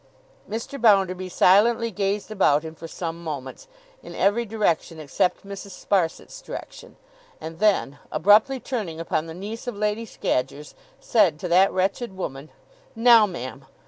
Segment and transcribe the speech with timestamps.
[0.49, 0.81] Mr.
[0.81, 3.67] Bounderby silently gazed about him for some moments,
[4.01, 5.73] in every direction except Mrs.
[5.85, 6.95] Sparsit's direction;
[7.39, 12.49] and then, abruptly turning upon the niece of Lady Scadgers, said to that wretched woman:
[12.95, 13.65] 'Now, ma'am!